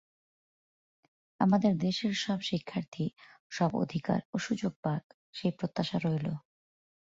[1.39, 3.05] আমাদের দেশের সব শিক্ষার্থী
[3.51, 5.03] সব অধিকার ও সুযোগ পাক
[5.33, 6.27] সেই প্রত্যাশা রইল।